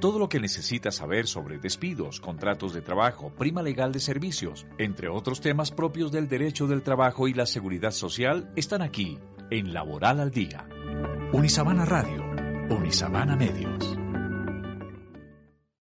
Todo 0.00 0.18
lo 0.18 0.28
que 0.28 0.40
necesitas 0.40 0.96
saber 0.96 1.28
sobre 1.28 1.58
despidos, 1.58 2.20
contratos 2.20 2.74
de 2.74 2.82
trabajo, 2.82 3.32
prima 3.38 3.62
legal 3.62 3.92
de 3.92 4.00
servicios, 4.00 4.66
entre 4.76 5.08
otros 5.08 5.40
temas 5.40 5.70
propios 5.70 6.12
del 6.12 6.28
derecho 6.28 6.66
del 6.66 6.82
trabajo 6.82 7.28
y 7.28 7.32
la 7.32 7.46
seguridad 7.46 7.92
social, 7.92 8.50
están 8.54 8.82
aquí, 8.82 9.18
en 9.50 9.72
Laboral 9.72 10.20
al 10.20 10.30
Día. 10.30 10.68
Unisabana 11.32 11.86
Radio, 11.86 12.22
Unisabana 12.68 13.34
Medios. 13.34 14.03